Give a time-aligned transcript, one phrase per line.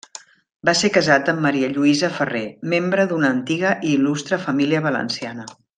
[0.69, 2.43] Va ser casat amb Maria Lluïsa Ferrer,
[2.75, 5.53] membre d'una antiga i il·lustre família valenciana.